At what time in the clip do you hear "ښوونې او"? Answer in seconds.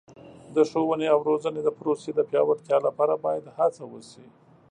0.69-1.19